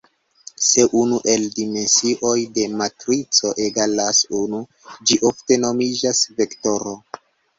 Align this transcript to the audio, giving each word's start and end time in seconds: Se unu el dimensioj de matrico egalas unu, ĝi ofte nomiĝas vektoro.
Se 0.67 0.85
unu 0.99 1.17
el 1.33 1.43
dimensioj 1.57 2.31
de 2.55 2.63
matrico 2.79 3.51
egalas 3.67 4.23
unu, 4.39 4.61
ĝi 5.11 5.19
ofte 5.31 5.61
nomiĝas 5.67 6.23
vektoro. 6.41 6.99